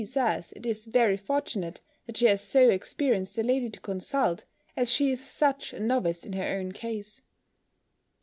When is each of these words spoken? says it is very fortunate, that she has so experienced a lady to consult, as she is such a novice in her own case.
says 0.03 0.51
it 0.55 0.65
is 0.65 0.87
very 0.87 1.15
fortunate, 1.15 1.79
that 2.07 2.17
she 2.17 2.25
has 2.25 2.41
so 2.41 2.69
experienced 2.69 3.37
a 3.37 3.43
lady 3.43 3.69
to 3.69 3.79
consult, 3.81 4.45
as 4.75 4.89
she 4.91 5.11
is 5.11 5.23
such 5.23 5.73
a 5.73 5.79
novice 5.79 6.23
in 6.25 6.33
her 6.33 6.57
own 6.57 6.71
case. 6.71 7.21